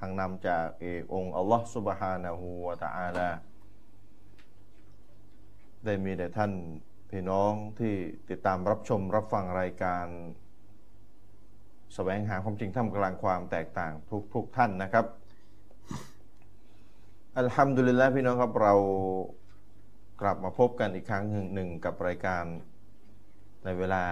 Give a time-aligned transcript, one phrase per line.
[0.00, 3.28] ทางนำจากเอกองค์อัลลอฮฺสุบฮานะฮูวะตะอาลา
[5.84, 6.52] ได้มีแด่ท่าน
[7.10, 7.94] พี่น้องที่
[8.30, 10.10] ติดตามรับชมรับฟังรายการส
[11.94, 15.06] แสวงหาความจริงท่ามกลางความแตกต่างทุกทุกท่านนะครับ
[17.38, 18.74] อัลฮัมดุลิลละพี่น้องครับเรา
[20.20, 22.44] กลับมาพบกันอีกครั้งหนึ่งงกับรายการ
[23.64, 24.02] ในเวลา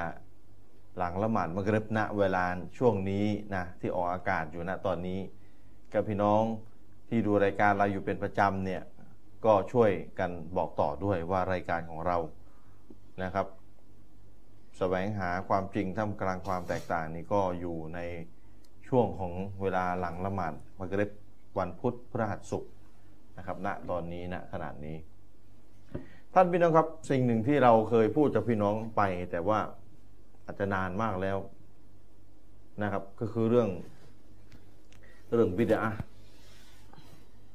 [0.96, 2.44] หลังละหมาดมะกริบณเวลา
[2.78, 5.20] ช่วงนี้นะที่ออกอากาศอยู่ณตอนนี้
[5.92, 6.42] กับพี่น้อง
[7.08, 8.82] ที่ดูรายการเราอยู่เป็นประจำเนี่ย
[9.44, 12.16] ก็ช่วยกันบอกต่อด้วยว่ารายการของเรา
[13.22, 13.50] นะครับส
[14.78, 18.00] แสวงหาความจริงท่ามกลางความแตกต่างนี้ก็อยู่ใน
[18.88, 21.10] ช่วงของเวลาหลังละหมาดมกริบ
[21.58, 22.72] วันพุธพฤหัสศุกร์
[23.38, 24.96] นะครับณตอนนี้ณขนาดนี้
[26.34, 29.60] ท่านพี่น้องครับสิ่งหนึ่งที่เราเคยพูดกับพี่น้องไป แต่ว่า
[30.44, 31.38] อาจจะนานมากแล้ว
[32.82, 33.68] นะครับ ก็คือเรื่อง
[35.34, 35.82] เรื่องบิดา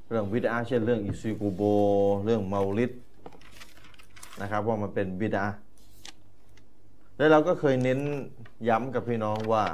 [0.09, 1.61] เรื่องบิดาเช่นเรื่องอิซิกูโบ
[2.25, 2.91] เรื่องเมาลิด
[4.41, 5.45] นะครับว่ามันเป็นบิดา
[7.17, 7.99] แล้วเราก็เคยเน้น
[8.69, 9.65] ย้ำกับพี่น้องว่า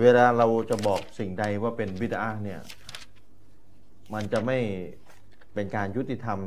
[0.00, 2.60] เวลาเราจะบอกสิ่งใดว่าเป็นบิดาเนี่ย
[4.12, 4.58] มันจะไม่
[5.54, 6.38] เป็นการยุติธรรม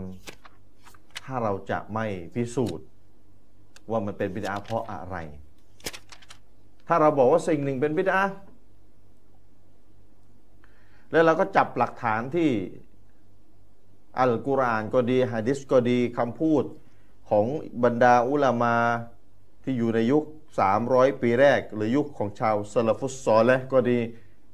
[1.23, 2.85] ถ้าเราจะไม่พิสูจน์
[3.89, 5.15] ว่ามันเป็นบิดาเพราะอะไร
[6.87, 8.19] ถ้าเราบอกว่าสิ่งหนึ่งเป็นบิดา
[11.11, 12.49] แล้วเราก็จับหลักฐานที่
[14.19, 16.63] อัลกุรอานก็ดีฮะดิษก็ดีคำพูด
[17.29, 17.45] ของ
[17.83, 18.75] บรรดาอุลามา
[19.63, 20.23] ที่อยู่ในยุค
[20.71, 23.99] 300 ปีแรก หรือยุคของชาวซาลฟุสซอลและก็ดี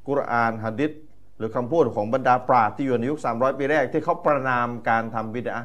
[0.07, 0.91] กุรอานฮะดิษ
[1.37, 5.57] หรือคำพูดของบรรดาปราชญ์ที่อยู่ในยุค 300 ปีแรก ที่เขาประนามการทำบิดา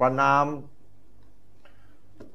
[0.00, 0.44] ประนาม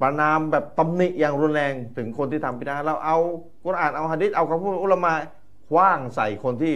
[0.02, 3.18] ประนามแบบตำหนิอย่างรุนแรงถึงคนที่ทำบิดาเราเอา
[3.66, 5.14] กุรอานเอาฮะดิษเอาคำพูดอุลามา
[5.70, 6.76] คว้างใส่คนที่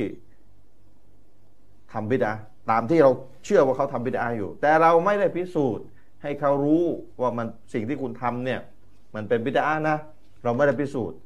[1.94, 2.32] ทำบิดา
[2.72, 3.12] ตามที่เรา
[3.46, 5.86] เชื่อว่าเขาทำบิดาอยู่ แต่เราไม่ได้พิสูจน์
[6.24, 6.84] ให้เขารู้
[7.22, 8.60] ว่ามันสิ่งที่คุณทำเนี่ย
[9.16, 9.98] มันเป็นบิดานะ
[10.44, 11.18] เราไม่ได้พิสูจน์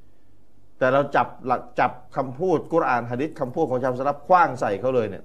[0.80, 5.24] แต่เราจับหลักจับคำพูดกุรอานฮะดิษคำพูดของชาวสลับคว้างใส่เขาเลยเนี่ย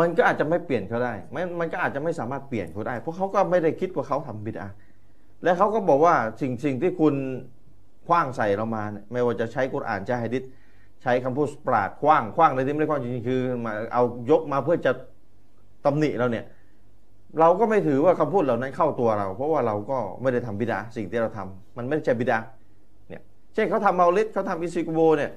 [0.00, 4.66] มันก็อาจจะไม่เปลี่ยนเขาได้มันมันก็อาจจะไม่สามารถเปลี่ยนเขาได้ เพราะเขาก็ไม่ได้คิดว่าเขาทำบิดา
[5.44, 7.14] และเขาก็บอกว่าสิ่งสิ่งที่คุณ
[8.06, 10.42] คว้างใส่เรามาเนี่ยไม่ว่าจะใช้กุรอานใช้ฮะดิษ
[11.04, 14.92] ใช้คำพูดปราดคว้างคว้างในที่ไม่ได้คว้างจริงๆคือมาเอายกมาเพื่อจะ
[15.84, 16.44] ตำหนิเราเนี่ย
[17.40, 22.38] เราก็ไม่ถือว่าคำพูดเหล่านั้นเข้าตัวเรา เพราะว่าเราก็ไม่ได้ทำบิดาสิ่งที่เราทำมันไม่ใช่บิดา
[23.08, 23.22] เนี่ย
[23.54, 25.30] เช่นเขาทำเมาลิดเขาทำอิซิกโบเนี่ย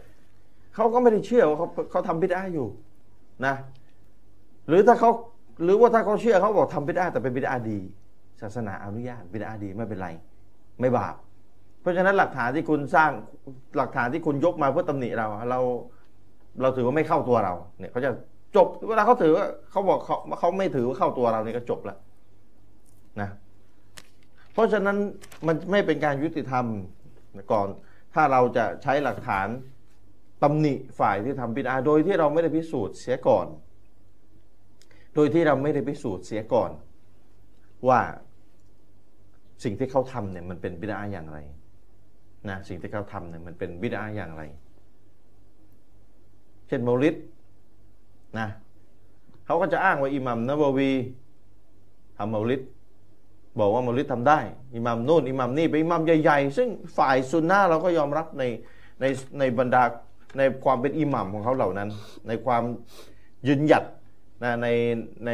[0.76, 2.68] เขาก็ไม่ได้เชื่อว่าเขาเขาทำบิดาอยู่
[3.46, 3.56] นะ
[4.68, 5.12] หรือถ้าเขา
[5.64, 7.80] หรือว่าถ้าเขาเชื่อเขาบอกทำบิดาแต่เป็นบิดาดี
[8.42, 10.10] ศาสนาอนุญาตบิดาดีไม่เป็นไร
[10.80, 11.16] ไม่บาป
[11.88, 13.12] ราะฉะนั้นหลักฐานที่คุณสร้าง
[13.78, 15.60] หลักฐานที่คุณยกมาเพื่อตำหนิเราเรา
[16.62, 18.12] เราถือว่าไม่เข้าตัวเรา เนี่ยเขาจะ
[18.56, 21.98] จบเวลาเขาถือว่าเขาบอกเขาเขาไม่ถือว่าเข้าตัวเราเนี่ยก็จบแล้ว
[23.22, 23.30] นะ
[24.54, 24.98] เพราะฉะนั้น
[25.48, 26.66] มันไม่เป็นการยุติธรรม
[27.52, 27.68] ก่อน
[28.14, 29.48] ถ้าเราจะใช้หลักฐาน
[30.44, 33.48] ตำหนิฝ่ายที่ทำบิดาโดยที่เราไม่ได้พิสูจน์เสียก่อน
[35.16, 36.72] โดยที่เราไม่ได้พิสูจน์เสียก่อน
[37.88, 38.00] ว่า
[39.64, 41.38] สิ่งที่เขาทำเนี่ยมันเป็นบิดาอย่างไร
[42.50, 44.44] นะสิ่งที่เขาทำเนี่ยมันเป็นบิดาอย่างไร
[46.68, 47.16] เช่นมลิด
[48.40, 48.48] นะ
[49.46, 50.92] เขาก็จะอ้างว่าอิหมัมนบวี
[52.18, 52.62] ทำมลิด
[53.60, 54.40] บอกว่ามลิดทำได้
[54.76, 58.44] อิหมัมนู่นอิหมัมนี่เป็นอิหมัมใหญ่ๆ ซึ่งฝ่ายซุนนะเราก็ยอมรับใน
[59.02, 59.06] ใน
[59.40, 59.84] ในบรรดา
[60.38, 61.90] ในความเป็นอิหมัมของเขาเหล่านั้น
[62.28, 62.64] ในความ
[63.48, 63.84] ยืนหยัด
[64.44, 64.68] นะใน
[65.26, 65.32] ใน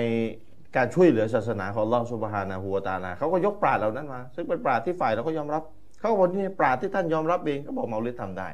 [0.75, 5.63] การช่วยเหลือศาสนาของลอสุบฮานะฮัวตาลาเขาก็ยกปราดเหล่านั้นมา ซึ่งเป็นปราดที่ฝ่ายเราก็ยอมรับ
[6.03, 8.47] เขาบอกนี่ปราดที่ท่านยอมรับเองก็บอกเมาลิดทำได้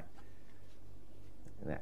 [1.68, 1.82] เนี่ย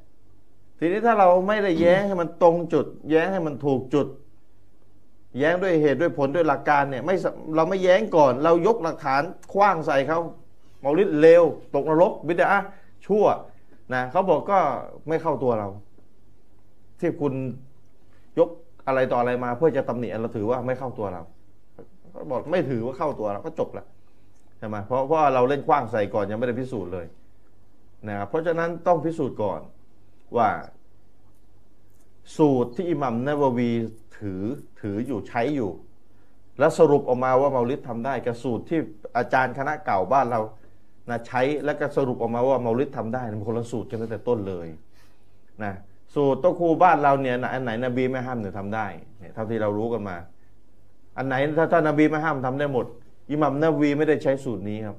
[0.80, 4.08] ทีนี้ถ้าเราไม่ได้แย้งให้มันตรงจุด แย้งให้มันถูกจุด
[5.38, 7.16] แย้งด้วยเหตุด้วยผลด้วยหลักการเนี่ยไม่
[7.56, 9.22] เราไม่แย้งก่อน เรายกหลักฐาน
[9.54, 10.20] คว้างใส่เขา
[10.80, 11.44] เมาลิดเลว
[11.74, 12.60] ตกนรกบิดา
[13.06, 13.26] ชั่ว
[13.94, 14.60] นะเขาบอกก็
[15.08, 15.68] ไม่เข้าตัวเรา
[17.00, 17.34] ที่คุณ
[18.40, 18.50] ยก
[18.88, 21.22] อะไรต่ออะไรมาเพื่อจะตำหนิเราถือว่าไม่เข้าตัวเรา
[22.12, 23.88] เขาบอกไม่ถือว่าเข้าตัวเราก็จบล้ว
[24.58, 27.06] ใช่ไหมเพราะเพราะเราเล่นกว้างใส่ก่อนยังไม่ได้พิสูจน์เลย
[28.08, 29.62] นะครับเพราะฉะนั้นต้องพิสูจน์ก่อน
[30.38, 30.50] ว่า
[32.38, 33.72] สูตรที่อิหมัมนาววี
[34.18, 34.44] ถือ
[34.82, 35.72] ถืออยู่ใช้อยู่
[36.60, 38.80] แล้วสรุปออกมาว่าเมาลิดทำได้กับสูตรที่
[39.18, 40.42] อาจารย์คณะเก่าบ้านเรา
[41.10, 44.68] นะใช้แล้วก็สรุปออกมาว่าเมาลิดทำได้มันคนละสูตรกันตั้งแต่ต้นเลย
[45.64, 45.74] นะ
[46.16, 48.88] สูตรโตครูบ้านเราเนี่ยอันไหนนบีไม่ห้ามเนี่ยทำได้
[49.20, 50.18] เนี่ยเท่าที่เรารู้กันมา
[51.18, 52.86] อันไหนถ้าท่านบีไม่ห้ามทำได้หมด
[53.32, 54.98] อิหมัมนบีไม่ได้ใช้สูตรนี้ครับ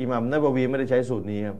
[0.00, 1.58] อิหมัมนบวีไม่ได้ใช้สูตรนี้ครับ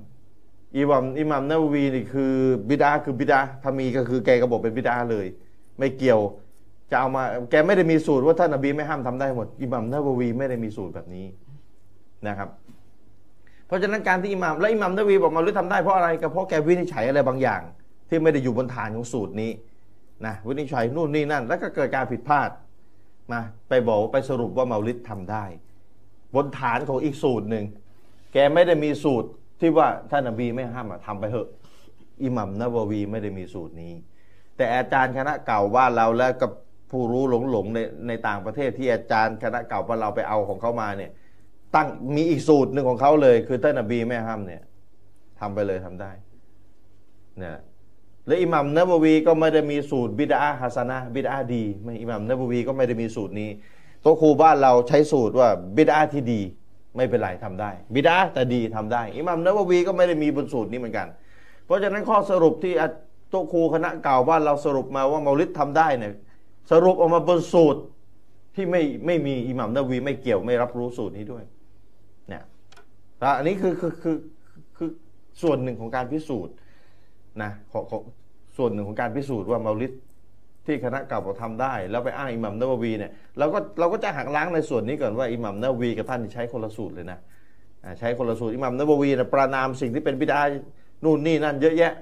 [0.77, 2.33] อิหมัมอิหมัมนบีนี่คือ
[2.69, 5.27] บิดาคือบิดาถ้ามีก็คือแกก็บอกเป็นบิดาเลย
[5.79, 6.21] ไม่เกี่ยว
[6.91, 11.27] จะเอามาแกไม่ได้มีสูตรว่าท่านนบีไม่ห้ามทำได้หมดอิหมัมนบวีไม่ได้มีสูตรแบบนี้
[12.29, 12.49] นะครับ
[13.67, 17.61] เพราะฉะนั้นการที่อิหมัมและอิหมัมนบีบอกมาหรือทำได้เพราะอะไรก็เพราะแกวินิจฉัยอะไรบางอย่าง
[18.09, 19.51] ที่ไม่ได้อยู่บนฐานของสูตรนี้
[20.27, 22.49] นะวินิจฉัยนู่นนี่นั่น แล้วก็เกิดการผิดพลาด
[23.33, 25.45] มาไปบอกไปสรุปว่าเมาลิดทำได้
[26.35, 27.65] บนฐานของอีกสูตรหนึ่ง
[28.33, 29.29] แกไม่ได้มีสูตร
[29.61, 31.49] ที่ว่าท่านนบีไม่ห้ามทำไปเถอะ
[32.23, 33.93] อิหมัมนบวีไม่ได้มีสูตรนี้
[34.57, 36.51] แต่อาจารย์คณะเก่าว่าเราแล้วกับ
[36.91, 37.79] ผู้รู้หลงหลงใน
[38.09, 41.11] ในต่างประเทศที่อาจารย์คณะเก่าว่าเราไปเอาของเขามาเนี่ย
[41.75, 44.63] ตั้งมีอีกสูตรหนึ่งของเขาเลย คือท่านนบีไม่ห้ามเนี่ย
[45.41, 46.13] ทำไปเลยทำได้
[47.39, 47.57] เนี่ย
[48.27, 53.51] และอิหมัมนบวีก็ไม่ได้มีสูตรบิดาฮัสนะบิดาดีไม่อิหมัมนบวีก็ไม่ได้มีสูตรนี้
[54.03, 56.41] โตครูบ้านเราใช้สูตรว่าบิดาที่ดี
[56.97, 61.09] ไม่เป็นไรทำได้ บิดาแต่ดีทำได้ อิหมัมนบวีก็ไม่ได้มีบนสูตรนี้เหมือนกัน
[61.65, 62.73] เพราะฉะนั้นข้อสรุปที่
[63.31, 66.13] โตครูคณะเก่าบ้านเราสรุปมาว่าเมาลิดทำได้เนี่ย
[66.71, 67.81] สรุปออกมาบนสูตร
[68.55, 71.45] ที่ไม่ไม่มีอิหมัมนบวีไม่เกี่ยวไม่รับรู้สูตรนี้ด้วย
[72.29, 72.43] เนี่ย
[73.39, 74.17] อันนี้คือคือคือ
[74.77, 74.91] คือ
[75.43, 76.55] ส่วนหนึ่งของการพิสูจน์
[77.43, 78.03] นะของของ
[78.57, 79.93] ส่วนหนึ่งของการพิสูจน์ว่าเมาลิด
[80.67, 87.19] ที่คณะเก่าบอกทำได้ แล้วไปอ้างอิหมัมนบวีเนี่ยเราก็เราก็จะหักล้างในส่วนนี้ก่อนว่าอิหมัมนบวีกับท่านใช้คนละสูตรเลยนะ
[87.99, 90.41] ใช้คนละสูตรอิหมัมนบวีนะประนามสิ่งที่เป็นบิดา
[91.05, 91.93] นู่นนี่นั่นเยอะแยะ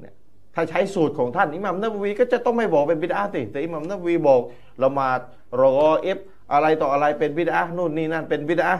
[0.00, 0.14] เนี่ย
[0.54, 4.40] ถ้าใช้สูตรของท่านอิหมัมนบวีก็จะต้องไม่บอกเป็นบิดาติแต่อิหมัมนบวีบอก
[4.82, 5.20] ละหมาด
[5.60, 5.72] รอ
[6.02, 6.18] ฆออิบ
[6.52, 8.70] อะไรต่ออะไรเป็นบิดอะฮ์นู่นนี่นั่นเป็นบิดอะฮ์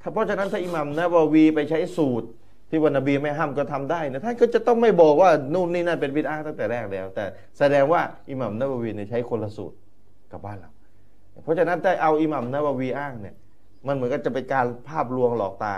[0.00, 2.28] ถ้าเพราะฉะนั้นถ้าอิหม่ามนะวะวีไปใช้สูตร
[2.76, 7.24] ที่ว่านบีไม่ห้ามก็ทำได้นะท่านก็จะต้องไม่บอกว่านู่นนี่นั่นเป็นบิดอะฮ์ตั้งแต่แรกแล้ว แต่
[7.58, 8.00] แสดงว่า
[8.30, 9.76] อิหม่ามนะวะวีเนี่ยใช้คนละสูตร
[10.32, 10.70] กับบ้านเรา
[11.42, 13.34] เพราะฉะนั้นถ้าเอาอิหม่ามนะวะวีอ้างเนี่ย
[13.86, 15.74] มันเหมือนกับจะเป็นการภาพลวงหลอกตา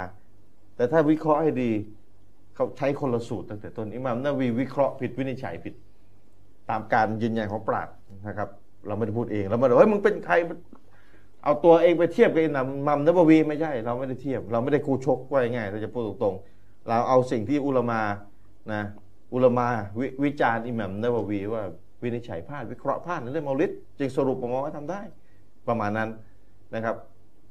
[0.77, 1.71] แต่ถ้าวิเคราะห์ให้ดี
[2.55, 5.75] เขาใช้คนละสูตรตั้งแต่ต้นอิหม่ามนะวะวีวิเคราะห์ผิดวินิจฉัยผิด
[6.71, 7.95] ตามการยืนยันของปราชญ์
[8.29, 8.49] นะครับ
[8.87, 10.35] เราไม่ได้พูดเองเราไม่ได้เฮ้ยมึงเป็นใคร
[11.45, 12.57] เอาตัวเองไปเทียบกับอิห
[12.89, 16.58] มัมนบวีไม่ใช่ เราไม่ได้เทียบ เราไม่ได้คูชกว่าง่ายเราจะพูดตรงๆ
[16.89, 18.01] เราเอาสิ่งที่อุลมา
[18.73, 18.83] นะ
[19.35, 19.69] อุลมา
[19.99, 21.63] ววิจารณ์อิหมัมนบวีว่า
[22.03, 25.01] วินิจฉัยพลาดวิเคราะห์พลาดในเรื่องมาลิดจึงสรุปออกมาว่าทำได้
[25.69, 26.09] ประมาณนั้น
[26.75, 26.97] นะครับ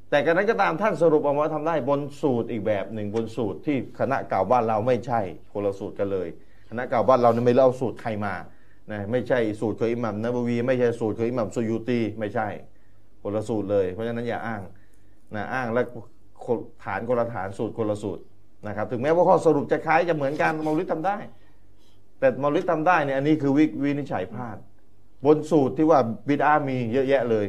[0.09, 5.19] แต่กรนั้นก็ตามท่านสรุปออกมาทำได้บนสูตรอีกแบบหนึ่งบนสูตรที่คณะเก่าบ้านเราไม่ใช่
[5.53, 6.27] คนละสูตรกันเลย
[6.69, 8.33] คณะเก่าบ้านเราไม่เล่าสูตรใครมา
[8.91, 12.47] นะไม่ใช่สูตรของอิหมัมนบวีไม่ใช่สูตรของอิหมัมสุยูตีไม่ใช่
[13.21, 14.61] คนละสูตรเลย เพราะฉะนั้นอย่าอ้าง
[15.35, 15.81] นะอ้างและ
[16.83, 18.21] ฐานคนละฐานสูตรคนละสูตร
[18.67, 21.17] นะครับถึงแม้ว่าข้อสรุปจะคล้ายจะเหมือนกันมอลิดทำได้
[22.19, 24.57] แต่มอลิดทำได้เนี่ยอันนี้คือวิวินิจฉัยพลาด
[25.25, 27.45] บนสูตรที่ว่าบิดามีเยอะแยะเลย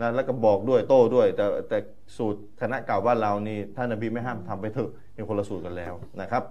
[0.00, 1.78] นะแล้วก็บอกด้วยโต้ด้วย แต่แต่
[2.16, 6.42] สูตรคณะเก่าบ้านเรานี่ท่านนบีไม่ห้ามทำไปเถอะเป็นคนละสูตรกันแล้วนะครับ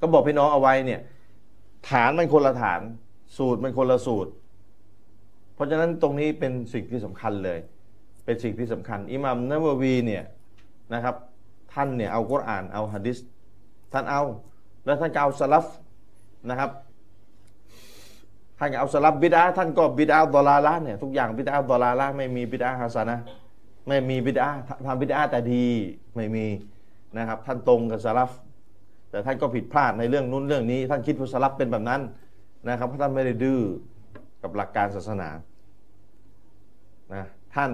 [0.00, 1.00] ก็บอกพี่น้องเอาไว้เนี่ย
[1.90, 2.80] ฐานมันคนละฐาน
[3.38, 4.30] สูตรมันคนละสูตร
[5.54, 7.58] เพราะฉะนั้นตรงนี้เป็นสิ่งที่สำคัญเลย
[8.24, 10.24] เป็นสิ่งที่สำคัญ อิหมัมนบวีเนี่ย
[10.94, 11.14] นะครับ
[11.78, 13.18] ท่านเนี่ยเอากุรอานเอาฮะดิษ
[13.92, 14.22] ท่านเอา
[14.84, 15.64] แล้วท่านก็เอาสลับ
[16.48, 16.70] นะครับ
[18.58, 23.18] ท่านเอาสลับบิดาท่านก็บิดาดอลาละเนี่ยทุกอย่างบิดาดอลาละไม่มีบิดาฮัสนะ
[23.88, 24.48] ไม่มีบิดา
[24.86, 25.64] ทำบิดาแต่ดี
[26.14, 26.46] ไม่มี
[27.16, 28.30] นะครับ ท่านตรงกับสลับ
[29.10, 32.00] แต่ท่านก็ผิดพลาดในเรื่องนู้นเรื่องนี้ ท่านคิดว่าสลับเป็นแบบนั้น
[32.68, 33.60] นะครับเพราะท่านไม่ได้ดื้อ
[34.42, 35.28] กับหลักการศาสนา
[37.14, 37.70] นะท่าน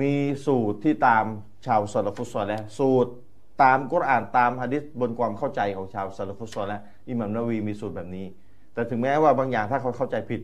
[0.00, 0.12] มี
[0.46, 1.24] สูตรที่ตาม
[1.66, 3.12] ชาวซาลฟุตซอลและสูตร
[3.62, 8.26] ตามกุรอานตามฮะดิษบนความเข้าใจของชาวซาลฟุตซอลและอิหมัมนาวีมีสูตรแบบนี้
[8.74, 10.40] แต่ถึงแม้ว่าบางอย่างถ้าเขาเข้าใจผิด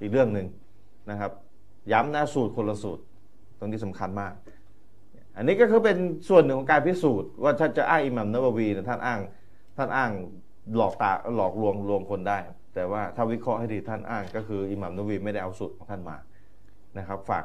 [0.00, 0.46] อีกเรื่องหนึ่ง
[1.10, 1.32] นะครับ
[1.92, 3.02] ย้ำนะสูตรคนละสูตร
[3.58, 4.32] ตรงนี้สำคัญมาก
[5.36, 9.20] อันนี้ก็คือเป็นส่วนหนึ่งของการพิสูจน์ว่าถ้าจะอ้างอิหมัมนาวีท่านอ้าง
[9.76, 10.10] ท่านอ้าง
[10.76, 12.38] หลอกตาหลอกลวงลวงคนได้
[12.74, 16.16] แต่ว่าถ้าวิเคราะห์ให้ดีท่านอ้างก็คืออิหมัมนาวีไม่ได้เอาสูตรของท่านมา
[16.98, 17.44] นะครับ ฝาก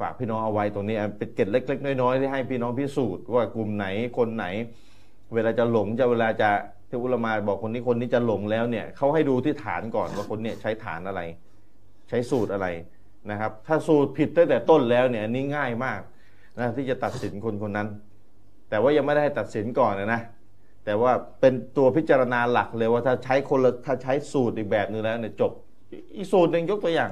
[0.00, 3.86] ฝากพี่น้องเอาไว้ตรงนี้เป็นเกร็ดเล็ก ๆ น้อยๆที่ให้พี่น้องพิสูจน์ว่ากลุ่มไหน
[4.18, 4.46] คนไหน
[5.34, 6.50] เวลาจะหลงจะเวลาจะ
[6.88, 11.20] ที่อุลมาบอกคนนี้คนนี้จะหลงแล้วเนี่ยเขาให้ดูที่ฐานก่อนว่าคนเนี้ใช้ฐานอะไร
[12.08, 12.66] ใช้สูตรอะไร
[13.30, 16.00] นะครับ ถ้าสูตรผิดตั้งแต่ต้นแล้วเนี่ยอันนี้ง่ายมาก
[16.58, 17.88] นะที่จะตัดสินคนคนนั้น
[18.70, 20.20] แต่ว่ายังไม่ได้ตัดสินก่อนนะนะ
[20.84, 25.52] แต่ว่าเป็นตัวพิจารณาหลักเลยว่าถ้าใช้คนละถ้าใช้สูตรอีกแบบหนึ่งแล้วเนี่ยจบ
[26.16, 27.10] อีกสูตรหนึ่งยกตัวอย่าง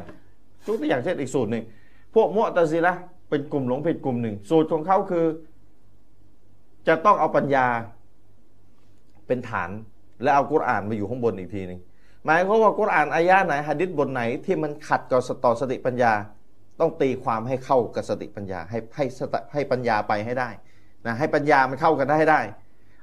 [0.67, 1.65] ยกตัวอย่างเช่นอีกสูตรหนึ่ง
[2.15, 2.95] พวกมุตะซิละ
[3.29, 5.27] เป็นกลุ่มหลงผิดกลุ่มหนึ่ง สูตรของเขาคือ
[6.89, 7.67] จะต้องเอาปัญญา
[9.27, 9.71] เป็นฐาน
[10.23, 11.81] และเอากุรอานมาอยู่ข้างบนอีกทีหนึ่ง
[12.25, 16.13] หมายความว่ากุรอานอายะไหนหะดิษบทไหนที่มันขัดกับต่อสติปัญญา
[16.81, 19.05] ต้องตีความให้เข้ากับสติปัญญา ให้ให้
[19.53, 20.51] ให้ปัญญาไปให้ได้
[21.07, 22.41] นะให้ปัญญามันเข้ากันได้ให้ได้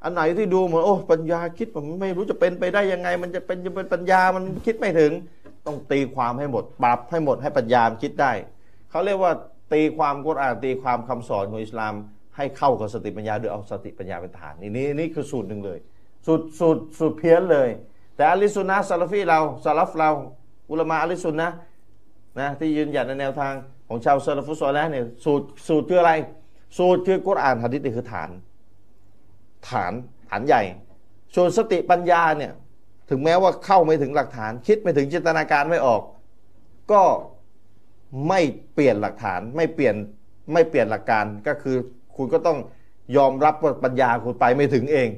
[0.03, 5.11] อันไหนที่ดูเหมือนโอ้ปัญญาคิดผมไม่รู้จะเป็นไปได้ยังไง มันจะเป็นจะเป็นปัญญามันคิดไม่ถึง
[5.65, 8.31] ต้องตีความให้หมด ปรับให้หมดให้ปัญญามคิดได้
[8.95, 9.33] เขาเรียกว่า
[9.73, 11.93] ตีความกุรอานตีความคำสอนของอิสลาม
[12.35, 15.79] ให้เข้ากับสติปัญญาโดยเอาสติปัญญาเป็นฐานนี่นี่นี่คือสูตรหนึ่งเลย
[16.25, 17.69] สูตรสูตรสูตรเพี้ยนเลย
[18.15, 20.09] แต่อาลิสุนนะซาลฟีเราซาลฟเรา
[20.69, 21.49] อุลมะอาลิสุนนะ
[22.39, 23.53] นะที่ยืนหยัดในแนวทาง
[23.87, 26.13] ของชาวซาลฟุซอลแล้วเนี่ยสูตรสูตรคืออะไร
[26.77, 28.29] สูตรคือกุรอานฮะดิษนี่คือฐาน
[29.69, 29.93] ฐาน
[30.29, 30.61] ฐานใหญ่
[31.35, 32.51] ส่วนสติปัญญาเนี่ย
[33.09, 36.01] ถึงแม้ว่าเข้าไม่ถึงหลักฐาน คิดไม่ถึงจินตนาการไม่ออก
[36.91, 37.01] ก็
[38.27, 38.41] ไม่
[38.73, 39.95] เปลี่ยนหลักฐานไม่เปลี่ยน
[40.53, 41.75] ไม่เปลี่ยนหลักการก็คือ
[42.15, 42.57] คุณก็ต้อง
[43.17, 45.09] ยอมรับว่าปัญญาคุณไปไม่ถึงเอง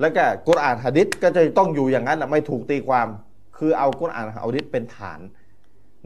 [0.00, 3.06] แล้วก็กุรอานฮะดิษก็จะต้องอยู่อย่างนั้นแหละไม่ถูกตีความ
[3.58, 5.20] คือเอากุรอานฮะดิษเป็นฐาน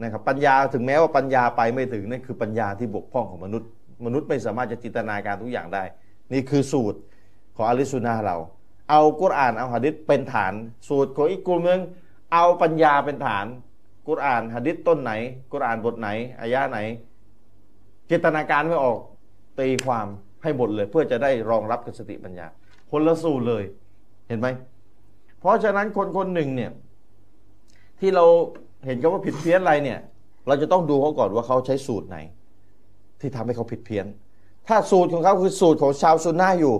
[0.01, 3.69] นะครับปัญญาถึงแม้ว่าปัญญาไปไม่ถึงนั่นคือปัญญาที่บกพร่องของมนุษย์
[4.05, 5.83] มนุษย์ไม่สามารถจะจินตนาการทุกอย่างได้
[6.33, 6.99] นี่คือสูตร
[7.55, 8.37] ของอาลิสุนาเรา
[8.89, 10.53] เอากุรอานเอาฮะดิษเป็นฐาน
[10.89, 11.81] สูตรของอีกกลุ่มหนึ่ง
[12.33, 13.45] เอาปัญญาเป็นฐาน
[14.07, 15.11] กุรอานฮะดิษต้นไหน
[15.51, 16.09] กุรอานบทไหน
[16.39, 16.79] อายะไหน
[18.09, 18.99] จินตนาการไม่ออก
[19.59, 20.07] ตีความ
[20.43, 22.47] ให้หมดเลยเพื่อจะได้รองรับกับสติปัญญา
[22.91, 23.63] คนละสูตรเลย
[24.27, 24.47] เห็นไหม
[25.39, 26.71] เพราะฉะนั้นคนคนหนึ่งเนี่ย
[27.99, 28.25] ที่เรา
[28.85, 29.99] เห็นเขาว่าผิดเพี้ยนอะไรเนี่ย
[30.47, 32.17] เราจะต้องดูเขาก่อนว่าเขาใช้สูตรไหน
[33.19, 34.05] ที่ทำให้เขาผิดเพี้ยน
[34.67, 36.75] ถ้าสูตรของเขาคือสูตรของชาวซุนนะอยู่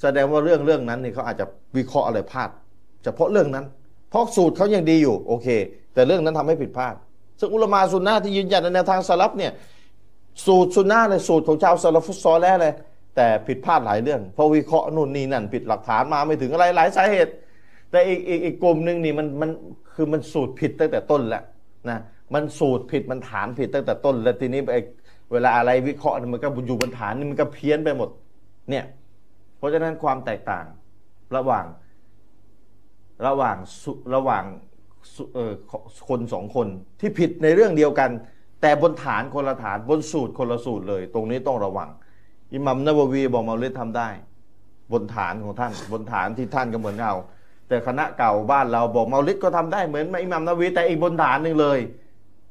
[0.00, 1.46] แสดงว่าเรื่องเรื่องนั้นเนี่ยเขาอาจจะ
[1.76, 2.50] วิเคราะห์อะไรพลาด
[3.04, 3.64] เฉพาะเรื่องนั้น
[4.10, 5.48] เพราะสูตรเขายังดีอยู่ โอเค
[5.94, 6.94] แต่เรื่องนั้นทำให้ผิดพลาด
[7.38, 9.52] ซึ่งอุลมาซุนนะที่ยืนยันในแนวทางสลับเนี่ย
[10.46, 12.74] สูตรซุนนะเลยสูตรของชาวสลับฟุตซอลแล้วเลย
[13.16, 17.32] แต่ผิดพลาดหลายเรื่องเพราะวิเคราะห์นู่นนี่นั่นผิดหลักฐานมาไม่ถึงอะไรหลายสาเหตุ
[17.90, 19.50] แต่อีกอีกอีกกลุ่มหนึ่งนี่มันมัน
[19.94, 21.42] คือมันสูตรผิดตั้งแต่ต้นแล้ว
[21.90, 21.98] นะ
[22.34, 24.76] มันสูตรผิดมันฐานผิดตั้งแต่ต้น แล้วทีนี้ไอ
[25.32, 28.08] เวลาอะไรวิเคราะห์มันก็อยู่บนฐานนี่มันก็เพี้ยนไปหมด
[28.70, 28.84] เนี่ย
[29.58, 30.64] เพราะฉะนั้นความแตกต่าง
[31.36, 31.66] ระหว่าง
[33.26, 33.56] ระหว่าง
[34.14, 34.44] ระหว่าง
[36.08, 36.68] คนสองคน
[37.00, 38.10] ที่ผิดในเรื่องเดียวกัน
[38.62, 41.88] แต่บนฐานคนละฐานบนสูตรคนละสูตรเลย ตรงนี้ต้องระวัง
[42.52, 44.08] อิหมัมนบวีบอกมาเลททำได้
[44.92, 47.14] บนฐานของท่าน บนฐานที่ท่านก็เหมือนเรา
[47.68, 51.78] แต่คณะเก่าบ้านเราบอกมาลิดก็ทำได้เหมือนอิหมัมนาวีแต่อีกบนฐานหนึ่งเลย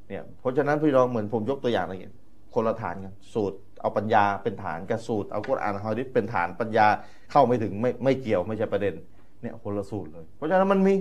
[0.07, 2.15] เนี่ยเพราะฉะนั้นพี่รองเหมือนผมยกตัวอย่างอะไรอย่าง
[2.53, 6.87] คนละฐานกันสูตรเอาปัญญาเป็นฐานกับสูตรเอากุรอานฮะดิษเป็นฐานปัญญา
[7.31, 8.93] เข้าไม่ถึงไม่ไม่เกี่ยวไม่ใช่ประเด็น
[9.41, 10.93] เนี่ยคนละสูตรเลย เพราะฉะนั้นมันมี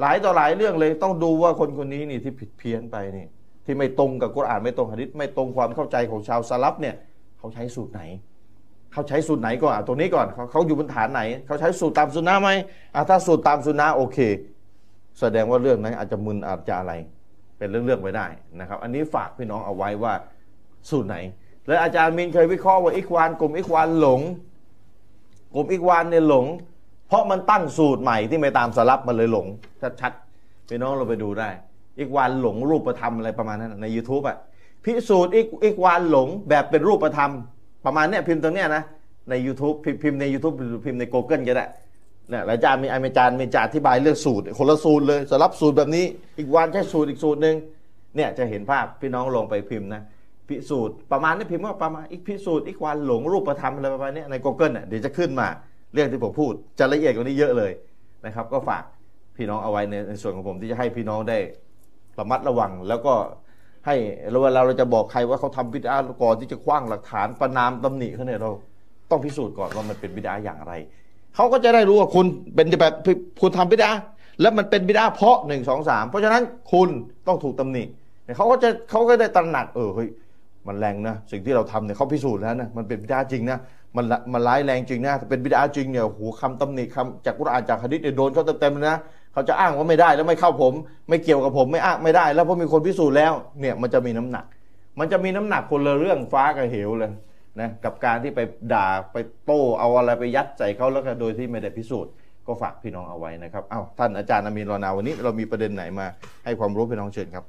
[0.00, 3.26] หลายต่อหลายเรื่องเลยต้องดูว่าคนคนนี้นี่ที่ผิดเพี้ยนไปนี่
[3.64, 6.94] ที่ไม่ตรงกับกุรอานไม่ตรงฮะดิษไม่ตรงความเข้าใจของชาวสลับเนี่ย
[7.38, 8.02] เขาใช้สูตรไหน
[8.92, 12.50] เขาใช้สูตรไหนก่อนตัวนี้ก่อนเขาเขาอยู่บนฐานไหน เขาใช้สูตรตามสุนนะไหม
[13.08, 14.18] ถ้าสูตรตามสุนนะโอเค
[15.20, 16.92] แสดงว่าเรื่องนั้นอาจจะมึนอาจจะอะไร
[17.58, 18.26] เป็นเรื่องๆไปได้
[18.60, 20.12] นะครับ อันนี้ฝากพี่น้องเอาไว้ว่า
[20.90, 21.16] สูตรไหน
[21.66, 24.20] แล้วอาจารย์มินเคยวิเคราะห์ว่าอิควานกลุ่มอิควานหลง
[25.54, 26.46] กลุ่มอิควานเนี่ยหลง
[27.08, 29.46] เพราะมันตั้งสูตรใหม่ที่ไม่ตามสลับมันเลยหลง
[30.00, 31.50] ชัดๆพี่น้องเราไปดูได้
[31.98, 34.36] อิควานหลงรูปธรรมอะไรประมาณนั้นใน YouTube อะ
[34.84, 35.32] พิสูจน์
[35.64, 37.32] อิควานหลงแบบเป็นรูปธรรม
[37.84, 38.82] ประมาณเนี้ยพิมพ์ตรงเนี้ยนะ
[39.30, 41.66] ใน YouTube พิมพ์ใน YouTube พิมพ์ใน Google ก็ได้
[42.30, 46.04] เนี่ยอาจารย์มีอาจารย์มีจารอธิบายเรื่องสูตร คนละสูตรเลยสลับสูตรแบบนี้
[46.38, 47.56] อีกวันใช้สูตรอีกสูตรหนึ่ง
[48.16, 50.02] เนี่ยจะเห็นภาพพี่น้องลงไปพิมพ์นะ
[50.48, 55.48] พิสูจน์ประมาณนี้พิมพ์ว่าประมาณอีกพิสูจน์อีกวันหลงรูปธรรมอะไรประมาณนี้ใน Google เนี่ยเดี๋ยวจะขึ้นมา
[55.94, 57.72] เรื่องที่ผมพูดจะละเอียดกว่านี้เยอะเลย
[58.26, 58.82] นะครับ ก็ฝาก
[59.36, 61.38] พี่น้องเอาไว้ในในส่วนของผมที่จะให้พี่น้องได้
[62.18, 63.14] ระมัดระวัง แล้วก็
[63.86, 63.94] ให้
[64.42, 68.50] เวลาเราจะบอกใครว่าเขาทำบิดาก่อนที่จะคว้างหลักฐานประนามตำหนิเขาเนี่ยเรา
[69.10, 70.72] ต้องพิสูจน์ก่อนว่ามันเป็นบิดาอย่างไร
[71.34, 72.94] เขาก็จะได้รู้ว่าคุณเป็นแบบ
[73.40, 73.90] คุณทำบิดา
[74.40, 76.42] แล้วมันเป็นบิดาเพราะหนึ่งสองสามเพราะฉะนั้น
[76.72, 76.88] คุณ
[77.26, 77.84] ต้องถูกตำหนิ
[78.36, 80.08] เขาก็จะเขาก็ได้ตระหนักเออเฮ้ย
[80.66, 83.58] มันแรงนะสิ่งที่เราทำเนี่ยเขาพิสูจน์แล้วนะมันเป็นบิดาจริงนะ
[83.97, 88.99] มันมันร้ายแรงจริงนะเป็นบิดาจริงเนี่ยโหคำตำหนิคำจากกุรอานจากฮะดิษเนี่ยโดนเขาเต็มๆเลยนะ
[89.33, 90.73] เขาจะอ้างว่าไม่ได้แล้วไม่เข้าผม
[91.09, 94.45] ไม่เกี่ยวกับผมไม่อ้างไม่ได้ แล้วเพราะมีคนพิสูจน์แล้วเนี่ยมันจะมีน้ำหนัก
[94.99, 97.11] มันจะมีน้ำหนักคนละเรื่องฟ้ากับเหวเลย
[97.59, 98.39] นะกับการที่ไป
[98.73, 102.11] ด่าไปโต้เอาอะไรไปยัดใส่เขาแล้วก็โดยที่ไม่ได้พิสูจน์
[102.47, 106.07] ก็ฝากพี่น้องเอาไว้นะครับอ้าวท่านอาจารย์อามีนรอนาวันนี้เรามีประเด็นไหนมา
[106.45, 107.45] ให้ความรู้พี่น้องเชิญครับ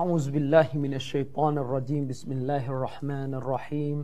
[0.00, 3.96] أعوذ بالله من الشيطان الرجيم بسم الله الرحمن الرحيم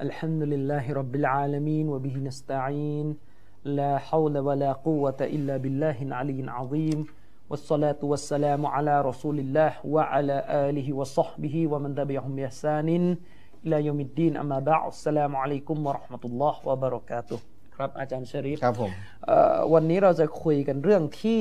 [0.00, 3.16] الحمد لله رب العالمين وبه نستعين
[3.64, 7.06] لا حول ولا قوة إلا بالله العلي العظيم
[7.50, 13.16] والصلاة والسلام على رسول الله وعلى آله وصحبه ومن تبعهم بإحسان
[13.66, 17.38] إلى يوم الدين أما بعد السلام عليكم ورحمة الله وبركاته
[17.76, 18.90] ครับอาจารย์ชริฟครับผม
[19.74, 21.40] วันนี้เราจะคุยกันเรื่องที่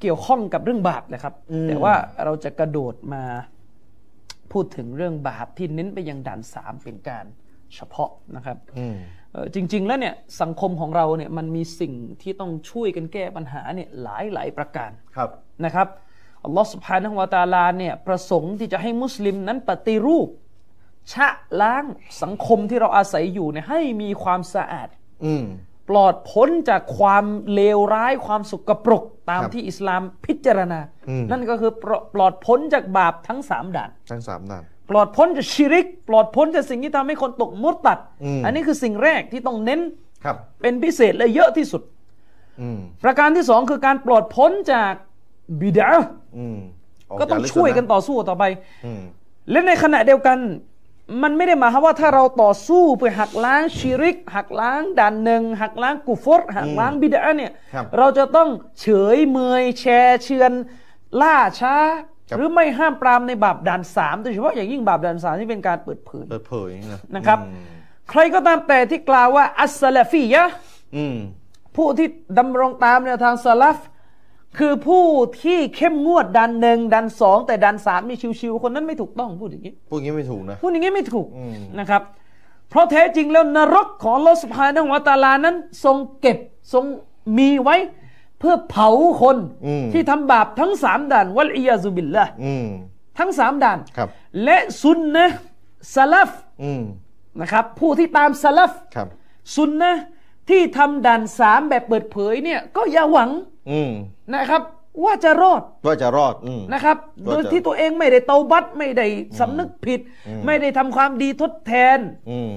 [0.00, 1.34] เกี่ยวข้องกับเรื่องบาปนะครับ
[1.68, 3.24] แต่ว่าเราจะกระโดดมา
[4.52, 7.24] พูดถึงเรื่องบาปที่เน้นไปยังด่านสามเป็นการ
[7.74, 8.96] เฉพาะนะครับอืม
[9.32, 11.92] เอ่อจริง ๆ แล้วเนี่ยสังคมของเราเนี่ยมันมีสิ่ง
[12.22, 15.30] ที่ต้องช่วยกันแก้ปัญหาเนี่ยหลายหลายประการครับ
[15.64, 15.88] นะครับ
[16.44, 20.28] อัลลอฮฺสุบฮานะฮูวะตะอาลาเนี่ยประสงค์ที่จะให้มุสลิมนั้นปฏิรูป
[21.12, 21.28] ชะ
[21.60, 21.84] ล้าง
[22.22, 24.88] สังคมที่เราอาศัยอยู่เนี่ยให้มีความสะอาด
[25.24, 25.44] อืม
[25.90, 39.80] ปลอดพ้นจากความเลวร้ายความสกปรกตามครับที่อิสลามพิจารณาอืมนั่นก็คือปลอปลอดพ้นจากบาปทั้งสามด่าน ทั้งสามด้าน ปลอดพ้นจากชิริก ปลอดพ้นจากสิ่งที่ทำให้คนตกมุตตัดอืมอันนี้คือสิ่งแรกที่ต้องเน้น
[40.24, 41.82] ครับ เป็นพิเศษและเยอะที่สุด
[42.60, 44.92] อืมประการที่สองคือการปลอดพ้นจาก
[45.60, 45.90] บิดา
[46.38, 46.58] อืม
[47.20, 48.44] ก็ต้องช่วยกันต่อสู้ต่อไป
[48.86, 49.02] อืม
[49.50, 50.38] และในขณะเดียวกัน
[51.22, 58.48] มันไม่ได้หมายความว่าถ้าเราต่อสู้เพื่อหักล้างชิริก หักล้างด่านหนึ่งหักล้างกุฟรหักล้างบิดาเนี่ยครับเราจะต้อง
[58.80, 60.52] เฉยเมยแชร์เชือน
[61.20, 61.76] ล่าช้า
[62.28, 67.66] ครับหรือไม่ห้ามปรามในบาปด่านสามโดยเฉพาะอย่างยิ่งบาปด่านสามที่เป็นการเปิดเผยเปิดเผยนะนะครับอืม
[68.10, 70.54] ใครก็ตามแต่ที่กล่าวว่าอัสซาลาฟียะห์
[70.96, 71.16] อืม
[71.76, 73.78] ผู้ที่ดำรงตามแนวทางสลัฟ
[74.58, 75.04] คือผู้
[75.42, 82.02] ที่เข้มงวดดันหนึ่งดันสองแต่ดันสามมีชิวๆคนนั้นไม่ถูกต้องพูดอย่างนี้พูดอย่างนี้ไม่ถูกนะพูดอย่างนี้ไม่ถูกอืมนะครับ
[82.70, 86.38] เพราะแท้จริงแล้วนรกของอัลลอฮฺสุบฮานะฮูวะตะอาลานั้น ทรงเก็บ
[86.72, 86.84] ทรง
[87.38, 87.76] มีไว้
[88.38, 88.88] เพื่อเผา
[89.22, 92.66] คนอืมที่ทำบาปทั้งสามด่านวัลอียาซุบิลละอืม
[93.18, 94.08] ทั้งสามด่านครับ
[94.44, 95.36] และซุนนะห์
[95.96, 96.30] สลัฟ
[96.62, 96.82] อืม
[97.40, 99.08] นะครับ ผู้ที่ตามสลัฟครับ
[99.56, 100.00] ซุนนะห์
[100.48, 103.30] ที่ทำด่านสามแบบเปิดเผยเนี่ย ก็อย่าหวัง
[103.70, 103.90] อืม
[104.34, 104.62] นะครับ
[105.04, 109.06] ว่าจะรอดว่าจะรอดอืมนะครับก็จะโดยที่ตัวเองไม่ได้เตาบัตไม่ได้
[109.40, 110.00] สำนึกผิด
[110.46, 111.98] ไม่ได้ทำความดีทดแทน
[112.30, 112.52] อืม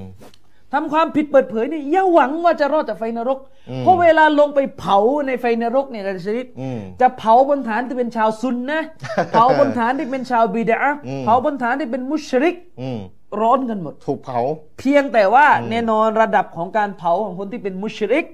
[0.73, 8.87] ทำความผิดเปิดเผยนี่อย่าหวังว่าจะรอดจากไฟนรกอืมเพราะเวลาลงไปเผาในไฟนรกเนี่ยนะชนิดอืมจะเผาบนฐานที่เป็นชาวซุนนะห์
[9.31, 12.99] เผาบนฐานที่เป็นชาวบิดาอืมเผาบนฐานที่เป็นมุชริกอืม
[13.41, 14.39] ร้อนกันหมด ถูกเผา
[14.79, 18.25] เพียงแต่ว่าแน่นอนระดับของการเผาของคนที่เป็นมุชริก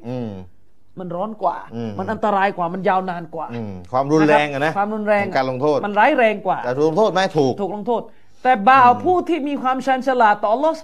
[0.99, 1.57] มันร้อนกว่า
[1.97, 3.47] มันอันตรายกว่ามันยาวนานกว่า
[3.91, 8.01] ความรุนแรงนะความรุนแรงการลงโทษ มันร้ายแรงกว่า แต่ถูกลงโทษไหมถูกถูกลงโทษ
[8.43, 10.79] แต่บ่าวผู้ที่มีความชันฉลาดต่อลอส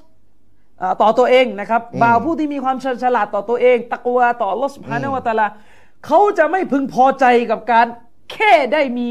[1.01, 5.47] ต่อตัวเองนะครับบ่าวผู้ที่มีความชันฉลาดต่อตัวเองตะกวาต่อลอสพานวัตลา
[6.05, 7.87] เขาจะไม่พึงพอใจกับการ
[8.31, 9.07] แค่ได้มี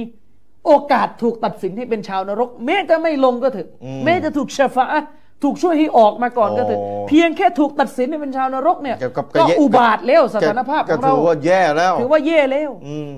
[0.67, 5.09] โอกาสถูกตัดสินให้เป็นชาวนรก แม้จะไม่ลงก็เถอะอืมแม้จะถูกชฟาอะห์
[5.43, 13.17] ถูกช่วยให้ออกมาก่อนก็เถอะโอ้เพียงแค่ถูกตัดสินให้เป็นชาวนรกเนี่ยกับกับก็เยะอุบาทแล้วสถานภาพขก็องเราถือว่าแย่แล้วถือว่าแย่แล้วอืม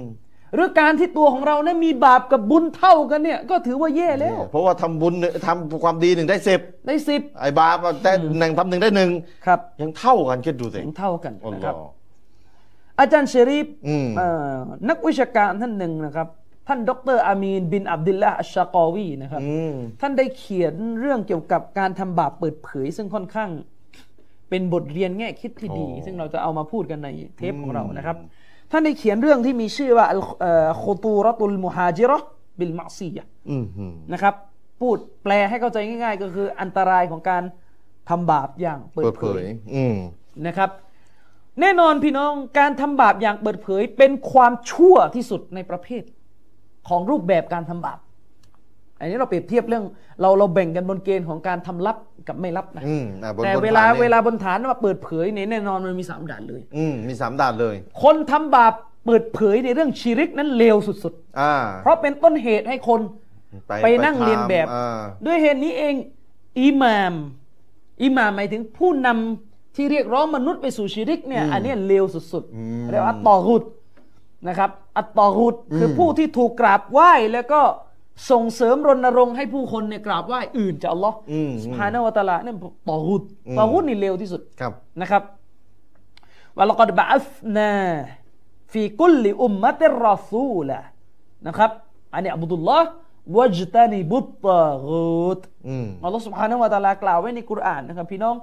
[0.54, 9.11] หรือการที่ตัวของเรานั้นมีบาปกับบุญเท่ากันเนี่ย ก็ถือว่าแย่แล้ว เพราะว่าทำบุญเนี่ยทำความดีหนึ่งได้สิบได้สิบไอ้บาปได้หนึ่งทำหนึ่งได้หนึ่ง
[9.46, 11.82] ครับ ยังเท่ากันคิดดูสิถึงเท่ากันอัลนะลคอรับฮ์
[13.00, 14.54] อาจารย์เชรีฟอืมเอ่อ
[14.88, 16.28] นักวิชาการท่านหนึ่งนะครับ
[16.68, 23.50] ท่านดรอามีนบินอับดุลละอัชชากอวีนะครับอืมท่านได้เขียนเรื่องเกี่ยวกับการทำบาปเปิดเผย ซึ่งค่อนข้าง
[24.50, 28.16] เป็นบทเรียนแง่คิดที่ดีโอ้ซึ่งเราจะเอามาพูดกันในเทปของเราอืมนะครับ
[28.70, 30.07] ท่านได้เขียนเรื่องที่มีชื่อว่า
[30.83, 32.28] คุตูรตุลมุฮาจิเราะห์
[32.59, 34.35] บิลมะซียะห์อืมอืมนะครับ
[34.81, 37.42] พูดแปลให้เข้าใจง่าย ๆ ก็คืออันตรายของการ
[38.09, 39.96] ทำบาปอย่างเปิเปิดดเผเผยยอืม
[40.46, 40.70] นะครับ
[41.61, 46.02] แน่นอนพี่น้องการทำบาปอย่างเปิดเผย เป็นความชั่วที่สุดในประเภท
[46.88, 47.98] ของรูปแบบการทำบาป
[48.98, 49.85] อันนี้เราเปรียบเทียบเรื่อง
[50.20, 51.96] เราเราแบ่งกันบนเกณฑ์ของการทำลับ
[52.29, 58.74] กับไม่ลับนะอืมอะบนแต่บนเวลาฐนนี่ยเวลาบนฐานว่าเปิดเผยเนี่ยแน่นอนมันมีสามด่านเลยอืมมีสามด่านเลย คนทำบาป
[59.07, 63.01] เปิดเผยในเรื่องชีริกนั้นเลวสุดอ่าๆเพราะเป็นต้นเหตุให้คน
[63.85, 65.94] ไปนั่งเรียนแบบอ่าด้วยเหตุนี้เอง
[66.61, 67.12] อิหมาม
[68.03, 73.62] อิหมามหมายถึงผู้นำที่เรียกร้องมนุษย์ไปสู่ชีริกเนี่ยอืมอันเนี้ยเลวสุดอืมๆเรียกว่าอัตตอฮุด
[74.46, 77.61] นะครับอัตตอฮุดคือผู้ที่ถูกกราบไหว้แล้วก็
[78.31, 81.16] ส่งเสริมรณรงค์ให้ผู้คนเนี่ยกราบไหว้อื่นจากอัลลอฮ์
[81.64, 82.57] สุภาณวตาลาเนี่ย
[82.90, 83.22] ตอฮุด
[83.59, 84.40] ตอฮุดนี่เลวที่สุด
[85.01, 85.22] นะครับ
[86.57, 87.72] วะลกอดบะอัฟนา
[88.72, 90.79] ฟีกุลลิอุมมะติรอซูละ
[91.46, 91.70] นะครับ
[92.12, 92.88] อันนี้อับดุลลอฮ์
[93.37, 95.40] วัจตานิบุตตาฮูด
[96.05, 98.37] อัลลอฮ์สุบฮานาวะตาลากล่าวไว้ในกุรอานนะครับพี่น้อง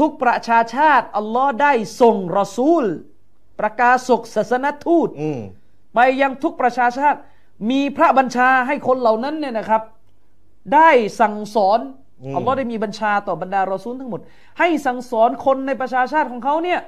[0.00, 2.84] ทุกๆประชาชาติ อัลลอฮ์ได้ส่งรอซูล
[3.60, 5.40] ประกาศกศาสนทูตอืม
[5.94, 7.18] ไปยังทุกประชาชาติ
[7.70, 9.82] มีพระบัญชาให้คนเหล่านั้นเนี่ยนะครับ
[10.74, 11.80] ได้สั่งสอน
[12.22, 14.20] อืมอัลลอฮ์ได้มีบัญชาต่อบรรดารอซูลทั้งหมด
[14.58, 16.80] ให้สั่งสอนคนในประชาชาติของเขาเนี่ย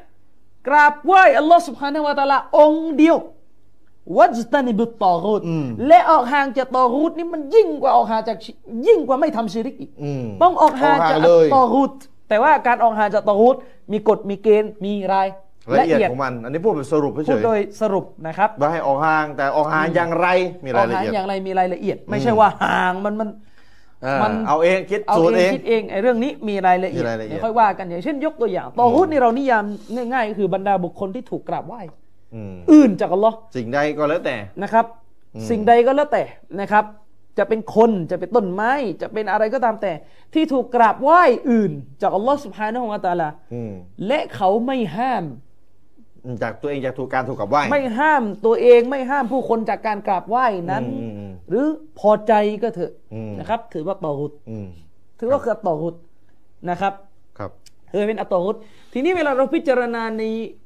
[0.69, 3.17] กราบไหว้อัลลอฮ์สุบฮานะฮูวะตะอาลาองค์เดียว
[4.19, 8.51] วัจตันิบุตตอรูดอืมและออกห่างจากตอรูดนี่มันยิ่งกว่าออกห่างจากชิ
[8.87, 11.93] ยิ่งกว่าไม่ทำชิริกอีกอืมต้องออกห่างจากเลยตอรูด
[12.29, 13.57] แต่ว่าการออกห่างจากตอรูด
[13.93, 15.29] มีกฎมีเกณฑ์มีราย
[15.73, 20.27] ละเอียดของมัน อันนี้พูดแบบสรุปเฉพูดยโดยสรุปนะครับๆว่าให้ออกห่างแต่ออกห่างอย่างไร
[20.65, 23.29] มีอราอยกละห่างเอียดอย่างไรมีรายละเอียด ไม่ใช่ว่าห่างมันมัน
[24.07, 29.65] อ่ามันเอาเองคิดเอาสูตรเอเองงคิดเองไอ้เรื่องนี้มีรายละเอียดมีรายละเอียดเดี๋ยวค่อยว่ากันอย่างเช่น ยกตัวอย่างตอฮุดนี่เรานิยาม
[30.13, 31.81] ง่ายๆก็คือบรรดาบุคคลที่ถูกกราบไหว้
[32.35, 34.87] อืมอื่นจากอัลลอฮ์สิ่งใดก็แล้วแต่นะครับ
[35.51, 36.23] สิ่งใดก็แล้วแต่
[36.61, 36.85] นะครับ
[37.39, 38.73] จะเป็นคนจะเป็นต้นไม้
[39.03, 39.93] จะเป็นอะไรก็ตามแต่
[40.35, 41.73] ที่ถูกกราบไหว้อื่น
[42.03, 43.73] จากอัลลอฮ์สุบฮานะฮูวะตะอาลาอืม
[44.07, 45.25] และเขาไม่ห้าม
[46.43, 51.67] จากตัวเองจากถูกการถูกกับไหว้ไม่ห้ามตัวเองไม่ห้ามผู้คนจากการกราบไหว้นั้นอืมอืมหรือ
[51.99, 52.33] พอใจ
[52.63, 54.67] ก็เถอะอืมนะครับ ถือว่าตอฮุดอืม
[55.21, 55.95] ถือว่าคือตอฮุด
[56.71, 56.93] นะครับ
[57.39, 57.51] ครับ
[57.91, 58.57] เธอเป็นอัตตอฮุด
[58.93, 60.23] ทีนี้เวลาเราพิจารณาใน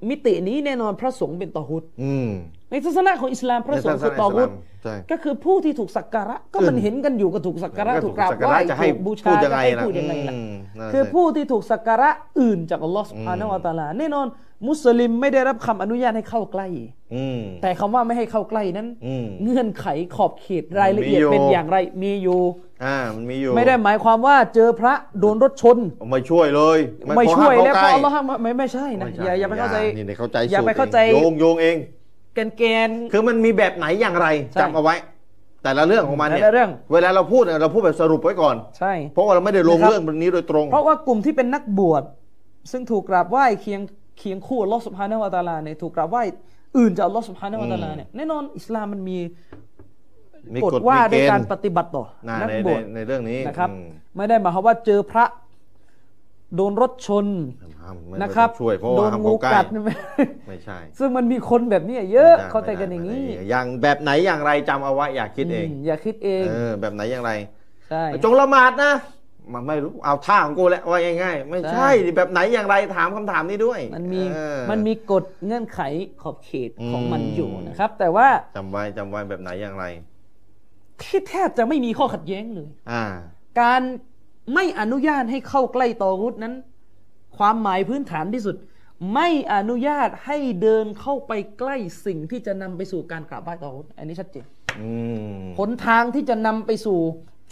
[0.09, 2.29] มิตินี้แน่นอนพระสงฆ์เป็นตอฮุดอืม
[2.71, 14.27] ในศาสนาของอิสลามพระสงฆ์ในคือศาสนาตอฮุดอิสลามใช่ก็คือผู้ที่ถูกสักการะก็มันอืมเห็นกันอยู่ก็ถูกสักการะก็ถูกกราบไหว้จะให้ถูกบูพูชาดยังจะไงให้ล่ะพูดยังไงล่ะอืมนั่นคือสิผู้ที่ถูกสักการะอื่นจากอัลลอฮ์สุบฮานะฮูวะตะอาลาแน่นอน
[14.67, 16.67] มุสลิมไม่ได้รับคำอนุญาตให้เข้าใกล้
[17.15, 22.41] อืมแต่คำว่าไม่ให้เข้าใกล้นั้นอืมเงื่อนไขขอบเขตรายละเอียดมีอยู่เป็นอย่างไรมีอยู่
[22.85, 25.77] อ่ามันมีอยู่ ไม่ได้หมายความว่าเจอพระโดนรถชน
[26.11, 26.79] ไม่ช่วยเลย
[27.17, 31.77] ไม่ขอช่วยห้ามแล้วเพเข้าราะใกอัลลอฮ์ห้ามไม่ไม่ใช่นะไม่ใช่อย่าอย่าไปเข้าใจนี่ในเข้าใจอย่าไปสูตรเข้าใจโยงโยงเอง
[32.35, 34.95] แกนแกนคือมันมีแบบไหนอย่างไรใช่จำเอาไว้
[35.63, 42.03] แต่ละเรื่องของมันเนี่ยแต่ละเรื่องเวลาเราพูดเนี่ยเราพูดแบบสรุปไว้ก่อนใช่เพราะว่าเราไม่ได้ลงนะครับเรื่องนี้โดยตรง เพราะว่ากลุ่มที่เป็นนักบวช
[42.71, 43.81] ซึ่งถูกกราบไหว้เคียง
[44.19, 46.23] เคียงคู่อัลลอฮ์สุบฮานะฮูวะตะอาลาเนี่ยถูกกราบไหว้
[46.79, 49.19] อื่นจากอัลลอฮ์สุบฮานะฮูวะตะอาลาเนี่ยแน่นอนอิสลามมันมี
[50.55, 53.85] มีกฎกฎว่ามีเกณฑ์ด้วยการปฏิบัติต่อนะนักในบในวชในเรื่องนี้นะครับอืม
[54.17, 55.25] ไม่ได้หมายความว่าเจอพระ
[56.55, 57.27] โดนรถชน
[57.81, 59.95] ห้ามไม่นะครับไม่ต้องช่วยเพราะโดว่านห้ามงูเข้าใกล้กัดไม่
[60.49, 67.31] ไม่ใช่ ซึ่งมันมีคนแบบนี้เยอะไม่ได้เข้าใจกันอย่างนี้ไม่ได้อย่างแบบไหนอย่างไรจำเอาไว้อย่าคิดเองมอย่าคิดเองเออแบบไหนอย่างไร
[67.91, 68.93] ใช่จงละหมาดนะ
[69.55, 75.81] มันไม่รู้เอาท่าของกูแล้วว่าง่ายๆไม่ใช่ใช่ดิแบบไหนอย่างไรถามคำถามนี้ด้วย มันมีเออมันมีกฎเงื่อนไข
[76.23, 79.85] ขอบเขตของมันอืมอยู่นะครับ แต่ว่าจำไว้จำไว้แบบไหนอย่างไร
[81.03, 83.05] ที่แทบจะไม่มีข้อขัดแย้งเลยอ่า
[83.61, 83.83] การ
[84.55, 86.55] ไม่อนุญาตให้เข้าใกล้ตอรุษนั้น
[87.37, 88.57] ความหมายพื้นฐานที่สุด
[89.15, 94.45] ไม่อนุญาตให้เดินเข้าไปใกล้สิ่งที่จะนำไปสู่การกราบไหว้ตอรุษอันนี้ชัดเจน
[94.81, 94.91] อื
[95.37, 96.99] มหนทางที่จะนำไปสู่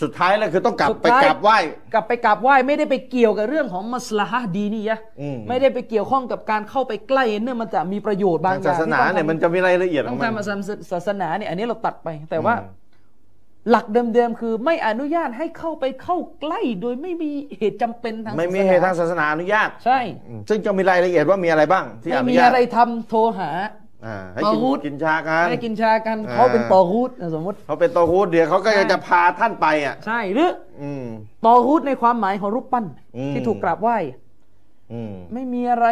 [0.02, 1.58] สุดท้ายแล้วคือต้องกลับสุดไปท้ายกลับไหว้
[1.94, 10.44] กลับไปกราบไหว้ไม่ได้ไปเกี่ยวกับเรื่องของมัสลาฮะห์ดีนี่ยะอืมไม่ได้ไปเกี่ยวข้องกับการเข้าไปใกล้เนื่องมันจะมีประโยชน์บางทางอย่าศางสนาที่ต้องเนี่ยทำมันจะมีรายละเอียดขต้อองงมันทำมา
[10.92, 12.86] ศาสนาเนี่ยอันนี้เราตัดไป แต่ว่าอืม
[13.70, 23.50] หลักเดิมๆคือไม่อนุญาตให้เข้าไปเข้าใกล้โดยไม่มีเหตุจำเป็นทางไม่มีศาสนาเหตุทางศาสนาอนุญาต ใช่อืมซึ่งจะมีรายละเอียดว่ามีอะไรบ้าง ที่อไม่นุมีญาตอะไรทำโทรหา
[24.06, 30.50] อ่าให้กินตอฮูด กินชากันให้กินชากันอ่าเขาเป็นตอฮูดสมมติ เขาเป็นโตฮูดเดี๋ยวเขาก็ใช่ จะพาท่านไปอะ ใช่หรือ
[30.82, 31.06] อืม
[31.46, 32.84] ตอฮูดในความหมายของรูปปั้น
[33.16, 33.96] อืม ที่ถูกกราบไหว้
[34.92, 35.86] อืมไม่มีอะไร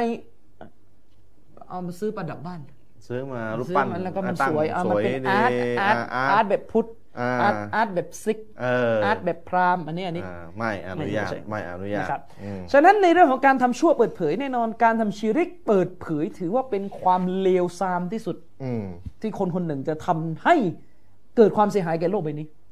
[1.69, 2.61] เอามาซื้อประดับบ้าน
[3.09, 5.51] ซื้อมารูปซื้อปั้นมาแล้วก็มันตั้งสวยเอามันเป็นดีอาร์ต
[5.81, 6.87] อาร์ตอ่าอาร์ตแบบพุทธ
[7.21, 18.85] อ่าอาร์ตอาร์ตแบบซิกเอออาร์ตแบบพราหมณ์อันนี้อันนี้อ่าไม่อนุญาตไม่ใช่ไม่อนุญาตนะครับอืมฉะนั้นในเรื่องของการทำชั่วเปิดเผยแน่นอนการทำชิริกเปิดเผย ถือว่าเป็นความเลวทรามที่สุดอืม
[19.21, 20.55] ที่คนคนหนึ่งจะทำให้
[21.37, 22.64] เกิดความเสียหายแก่โลกใบนี้อืม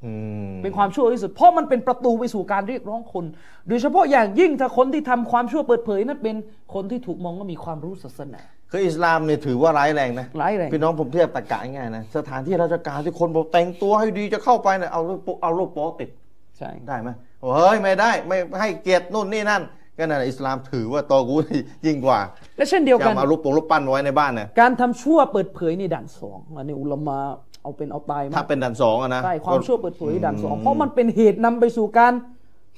[0.63, 3.25] เป็นความชั่วที่สุด เพราะมันเป็นประตูไปสู่การเรียกร้องคน
[3.69, 6.37] โดยเฉพาะอย่างยิ่งถ้าคนที่ทำความชั่วเปิดเผยนั้นเป็น
[6.75, 16.11] คนที่ถูกมองว่ามีความรู้ศาสนาคืออิสลามเนี่ยถือว่าร้ายแรงนะร้ายแรงพี่น้องผมเทียบตะกะง่ายๆนะสถานที่ราชการที่คนบอกแต่งตัวให้ดีจะเข้าไปเนี่ยเอารูปโป๊เอารูปโป๊ติด
[16.59, 17.09] ใช่ได้ไหม
[17.41, 19.63] โอ้เฮ้ยไม่ได้ไม่ให้เกียรตินู่นนี่นั่น
[19.99, 21.37] ก็นั่นแหละอิสลามถือว่าตอกู
[21.87, 22.21] ยิ่งกว่า
[22.57, 27.19] และเช่นเดียวจะกันมารูปโป๊รูปปั้นไว้ในบ้านเนี่ยการทำชั่วเปิดเผยในด่านสองอันนี้อุลามา
[27.63, 32.13] เอาเป็นเอาตายมาถ้ากเป็นดันสองอะนะใช่ความชั่วเปิดเผยด่านสองมเพราะมันเป็นเหตุนำไปสู่การ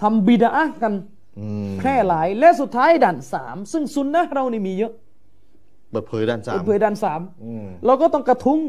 [0.03, 0.51] ทำบิดา
[0.83, 0.93] กัน
[1.39, 4.93] อืมแพร่หลายและสุดท้ายด่านสามซึ่งซุนนะห์เรานี่มีเยอะ
[5.91, 8.61] เปิดเผยด้านสาเปิมดเผยด่านสามอืมเราก็ต้องกระทุ้ง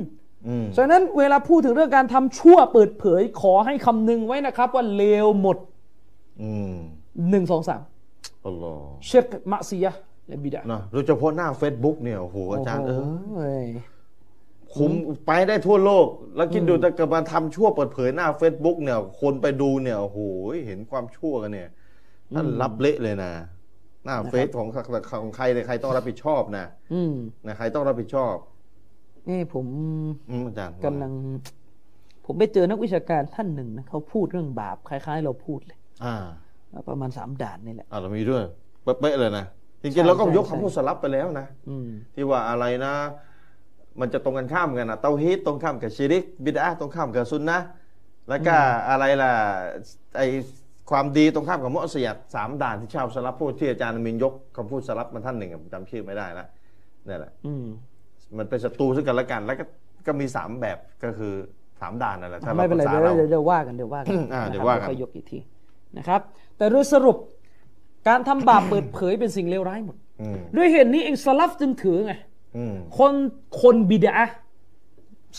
[0.47, 5.57] อืมฉะนั้นเวลาพูดถึงเรื่องการทำชั่วเปิดเผยขอให้คำนึงไว้นะครับ ว่าเลวหมด
[6.41, 6.73] อืม
[7.29, 7.81] หนึ่งสองสาม
[8.45, 13.01] อัลลอฮ์เชิรกมะซียะห์และบิดาเนอะโดยเฉพาะหน้า Facebook เนี่ยโอ้โหอาจารย์เออ
[13.35, 13.65] โอ้ย
[14.73, 14.91] คุม
[15.27, 20.19] ไปได้ทั่วโลก แล้วคิดดูถ้าเกิดมาทำชั่วเปิดเผยหน้า Facebook เนี่ย คนไปดูเนี่ยโอ้โห
[20.67, 21.69] เห็นความชั่วกันเนี่ย
[22.35, 23.31] ท่านรับเละเลยนะ
[24.05, 24.67] หน้าเฟซของ
[25.21, 28.35] ของใครเนี่ยใครต้องรับผิดชอบนะอืมนะใครต้องรับผิดชอบ
[29.29, 29.65] นี่ผม
[30.29, 31.11] อืมอาจารย์กำลัง
[32.25, 36.15] ผมไปเจอนักวิชาการท่านหนึ่งนะเขาพูดเรื่องบาปคล้าย ๆ เราพูดเลย อ่า
[36.89, 38.43] ประมาณสามด่านนี่แหละอ่าเรามีด้วย
[38.83, 39.45] เป๊ะๆเลยนะ
[39.81, 42.93] จใช่ริงๆเราก็ใช่ยกใช่คำพูดสลับไปแล้วนะอืมที่ว่าอะไรนะ
[43.99, 47.65] มันจะตรงกันข้ามกันนะเตาฮีดตรงข้ามกับชิริก บิดาตรงข้ามกับซุนนะห์
[48.29, 48.55] แล้วก็
[48.89, 49.31] อะไรล่ะ
[50.17, 50.21] ไอ
[50.91, 56.47] ความดีตรงข้ามกับมุสยัดสามด่านที่ชาวสลับพูดที่อาจารย์มินยกคำพูดสลับมาท่านหนึ่งอะผมจำชื่อไม่ได้แล้ว
[57.07, 57.65] นี่นแหละอืม
[58.37, 59.63] มันเป็นศัตรูซึ่งกันและกัน แล้วก็
[60.07, 61.33] ก็มีสามแบบก็คือ
[61.81, 65.39] สามด่านนั่นแหละถ้าไม่เป็นไรภาษาเดี๋ยวเราเดี๋ยวเดี๋ยวว่ากันเดี๋ยวว่ากันอ่าะครับเดี๋ยวว่ากันค่อยยกอีกที
[65.97, 66.21] นะครับ
[66.57, 67.17] แต่โดยสรุป
[68.07, 72.34] การทำบาปเปิดเผยเป็นสิ่งเลวร้ายหมดอืมด้วยเหตุนี้เองสลับจึงถือไงอืม
[72.97, 73.13] คน
[73.61, 74.15] คนบิดา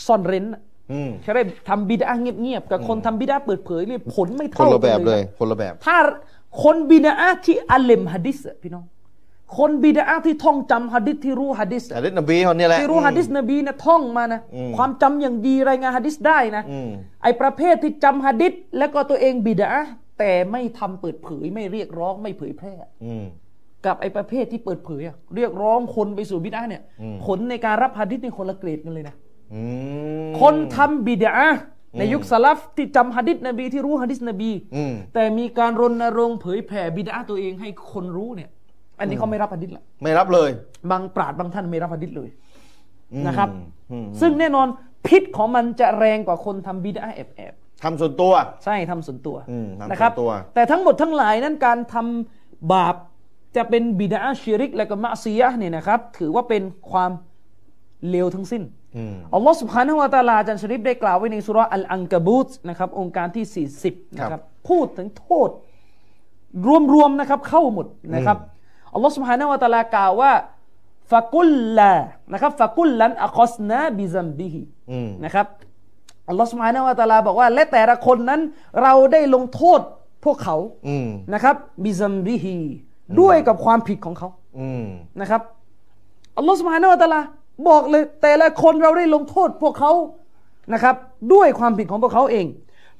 [0.05, 5.97] ซ่อนเร้นน่ะอืมใช่ไหมทำบิดาเงียบๆกับคนทำบิดาเปิดเผยเนี่ยผลไม่คนเท่าละแบบกัเลยนะคนละแบบ ถ้า
[6.63, 7.13] คนบิดา
[7.45, 8.85] ที่อัลเลมฮะดิษอะพี่น้อง
[9.57, 16.89] คนบิดาที่ท่องจำฮะดิษที่รู้ฮะดิษอะแต่เด็นบีคนนี้แหละที่รู้ฮะดิษนบีนะท่องมานะอืมความจำอย่างดีรายงานฮะดิษได้นะอืม
[17.23, 19.69] ไอประเภทที่จำฮะดิษแล้วก็ตัวเองบิดา
[20.19, 22.73] แต่ไม่ทำเปิดเผยไม่เรียกร้องไม่เผยแพร่
[23.05, 23.25] อืม
[23.87, 29.15] กับไอประเภทที่เปิดเผยอะเรียกร้องคนไปสู่บิดาเนี่ย อืม ผลในการรับฮะดิษนี่คนละเกรดกันเลยนะ
[29.53, 29.61] อื
[30.25, 31.35] ม คนทำบิดา
[31.99, 38.49] ในยุคสลับที่จำฮะดิษนบีที่รู้ฮะดิษนบี อืม แต่มีการรณรงค์เผยแผ่บิดาตัวเองให้คนรู้เนี่ย
[38.99, 40.49] อันนี้เขาไม่รับฮะดิษละไม่รับเลย
[40.91, 42.29] บางปราดบางท่านไม่รับฮะดิษเลย
[43.13, 43.49] อืมนะครับ
[43.91, 44.67] อืมซึ่งแน่นอน
[45.07, 52.95] พิษของมันจะแรงกว่าคนทำบิดาแอบแอบทำส่วนตัว ๆใช่ทำส่วนตัวอืมทำนะครับส่วนตัวแต่ทั้งหมดทั้งหลายนั้นการทำบาป
[53.57, 57.11] จะเป็นบิดาชิริก และก็มะซียะห์เนี่ยนะครับ ถือว่าเป็นความ
[58.09, 58.63] เลวทั้งสิ้น
[58.95, 65.49] อืมอัลลอฮ์สุบฮานะฮูวะตะอาลาอาจารย์ชริฟได้กล่าวไว้ในสุราะห์อัลอังกะบูตนะครับ องค์การที่ 40 นะครับ พูดถึงโทษ
[66.93, 68.37] รวมๆนะครับ เข้าหมดนะครับ
[68.93, 70.31] อัลลอฮ์สุบฮานะฮูวะตะอาลากล่าวว่า
[71.11, 71.91] فكلا
[72.33, 75.47] นะครับ فكلا أخذنا بذنبه อืมนะครับ
[76.29, 78.41] อัลลอฮ์สุบฮานะฮูวะตะอาลาบอกว่า และแต่ละคนนั้น
[78.81, 79.81] เราได้ลงโทษ
[80.25, 80.55] พวกเขา
[80.87, 82.57] อืมนะครับبذنبه
[83.19, 84.85] ด้วยกับความผิดของเขาอืม
[85.21, 85.41] นะครับ
[86.37, 87.21] อัลลอฮฺสุบฮานะฮูวะตะอาลา
[87.69, 89.91] บอกเลย แต่ละคนเราได้ลงโทษพวกเขา
[90.73, 90.95] นะครับ
[91.33, 92.45] ด้วยความผิดของพวกเขาเอง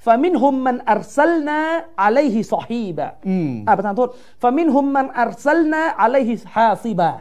[0.06, 1.60] ฟามินฮุมมันอัลซัลนา
[2.04, 4.10] อะลัยฮิซอฮีบะอืมอ่าประธานโทษ
[4.42, 7.12] ฟามินฮุมมันอัลซัลนาอะลัยฮิฮาซิบะ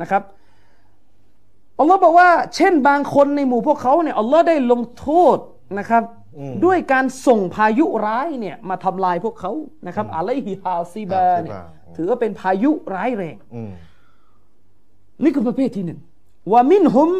[0.00, 0.22] นะครับ
[1.80, 5.38] อัลลอฮ์บอกว่า เช่นบางคนในหมู่พวกเขาเนี่ยอัลลอฮ์ได้ลงโทษ
[5.78, 6.02] นะครับ
[6.64, 9.52] ด้วยการส่งพายุร้ายเนี่ยมาทำลายพวกเขา
[9.86, 13.72] นะครับอะลัยฮิฮาซิบะเนี่ยฮาซิบะ ถือว่าเป็นพายุร้ายแรงอืม
[15.22, 16.00] นี่คือประเภทที่หนึ่ง
[16.52, 17.10] ومنهم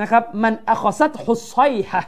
[0.00, 2.02] นะครับ من أخذته الصيحة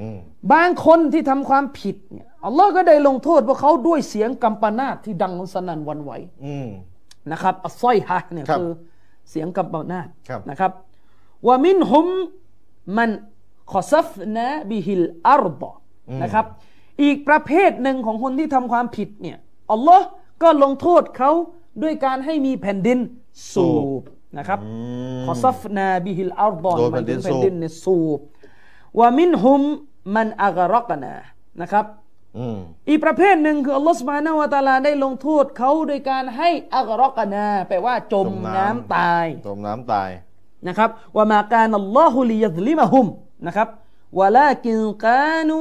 [0.00, 0.18] อืม
[0.52, 6.12] บางคนที่ทำความผิดเนี่ยอัลลอฮ์ก็ได้ลงโทษพวกเขาด้วยเสียงกัมปนาตที่ดังสนั่นหวั่นไหว
[6.44, 6.68] อืม
[7.32, 8.70] นะครับالصيحة เนี่ยครับคือ
[9.30, 10.72] เสียงกัมปนาตครับนะครับ
[11.46, 12.06] ومنهم
[12.96, 13.10] من
[13.70, 15.62] خسفنا به الأرض
[16.22, 16.46] นะครับ
[17.02, 19.38] อีกประเภทหนึ่งของคนที่ทำความผิดเนี่ย
[19.72, 20.06] อัลลอฮ์
[20.42, 21.30] ก็ลงโทษเขา
[21.82, 22.98] ด้วยการให้มีแผ่นดิน
[23.52, 23.68] สู
[24.00, 24.02] บ
[24.38, 24.58] นะครับ
[25.26, 28.18] خسفنا به الأرض โดยหมายถึงแผ่แผ่นดินดินสูบในสูบ
[28.98, 29.62] ومنهم
[30.14, 31.14] من أغرقنا
[31.62, 31.84] นะครับ
[32.38, 40.10] อืมอีกประเภทหนึ่งคืออัลลอฮฺสุบฮานาวะตะอาลาได้ลงโทษเขาโดยการให้أغرقنا แปลว่าจมจมน้ำน้ำตาย จมน้ำตาย
[40.68, 43.06] นะครับوما كان الله ليظلمهم
[43.46, 43.68] นะครับ
[44.18, 45.58] ولكنานู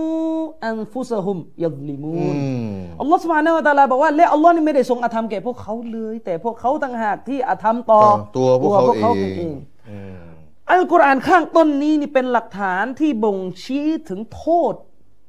[0.65, 2.37] อันฟุซะฮุมยัซลิมูอืน
[2.69, 8.01] มอัลลอฮฺสุบฮานะฮูวะตะอาลาบอกว่าและอัลลอฮ์นี่ไม่ได้ทรงอาธรรมแก่พวกเขาเลย แต่พวกเขาต่างหากที่อาธรรมต่อ
[8.37, 9.07] ตัวพวกเขาตัวเอ
[9.37, 9.51] เองง
[9.89, 10.27] อืม
[10.71, 14.73] อัลกุรอานข้างต้นนี้นี่เป็นหลักฐานที่บ่งชี้ถึงโทษ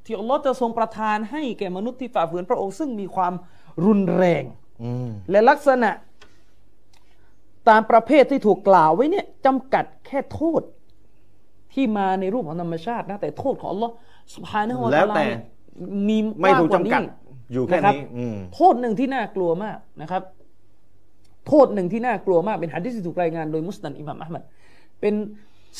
[0.05, 3.33] ที่อัลลอฮ์จะทรงประทานให้แก่มนุษย์ที่ฝ่าฝืนพระองค์ซึ่งมีความ
[3.85, 4.43] รุนแรง
[4.83, 5.91] อืมและลักษณะ
[7.69, 10.63] ตามประเภทที่ถูกกล่าวไว้เนี่ยจำกัดแค่โทษ
[11.75, 13.93] ที่มาในรูปของธรรมชาตินะแต่โทษของอัลลอฮ์
[14.35, 15.41] สุบฮานะฮูวะแล้วตะอาลาแต่เนี่ย
[16.09, 17.03] มีไม่ถูกว่าจำกัด
[17.53, 20.23] อยู่แค่ะรับนี้อืมโทษหนึ่งที่น่ากลัวมากนะครับ
[21.47, 24.43] โทษหนึ่งที่น่ากลัวมากเป็นหะดีษที่ถูกรายงานโดยมุสนันอิหม่ามอัลมัด
[25.01, 25.15] เป็น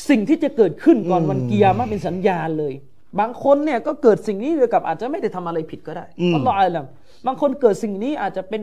[0.09, 2.73] สิ่งที่จะเกิดขึ้นก่อนวันเกียร์มาเป็นสัญญาณเลย
[3.19, 6.85] บางคนเนี่ยก็เกิดสิ่งนี้โดยกับอาจจะไม่ได้ทำอะไรผิดก็ได้อืมอัลลอฮฺอาลัม
[7.25, 8.61] บางคนเกิดสิ่งนี้อาจจะเป็น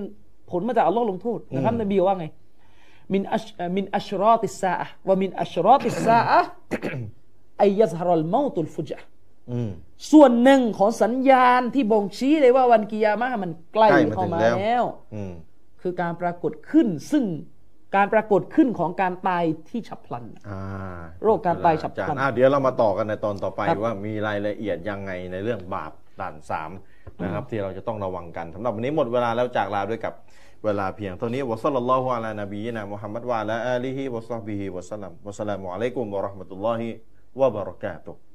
[0.50, 2.26] ผลมาจากอัลลอฮ์ลงโทษนะครับนบีว่าไง
[3.12, 6.48] มินอัชมินอัชรอติสซาอะห์ว่ามินอัชรอติสซาอะห์
[7.58, 9.06] ไอยัซฮารัลเมาตุลฟุจอะห์
[9.50, 9.70] อืม
[10.12, 15.32] ส่วนหนึ่งของสัญญาณที่บ่งชี้เลยว่าวันกิยามะห์มันใกล้ใกล้มาเข้าถึงมาแล้วแล้วอืม
[15.82, 17.24] คือการปรากฏขึ้นซึ่ง
[17.96, 20.60] การปรากฏขึ้นของการตายที่ฉับพลันอ่า
[21.22, 26.70] โรคการตายฉับพลันอจรย์อะเดี๋ยวเรามาต่อกันในตอนต่อไปครับว่ามีรายละเอียดยังไงในเรื่องบาปด่านสาม
[27.22, 30.14] นะครับ ที่เราจะต้องระวังกันสำหรับวันนี้หมดเวลาแล้วจากลาด้วยกับ
[30.64, 36.88] เวลาเพียงเท่านี้วะซัลลัลลอฮุอะลานบีนะมุฮัมมัดวะอะลาอาลีฮิวะซอฮบิฮิวะสัลลัมวะสสลามุอะลัยกุมวะเราะห์มะตุลลอฮิ
[37.40, 38.25] วะบะเราะกาตุฮ์